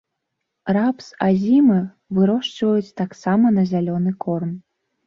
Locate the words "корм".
4.27-4.51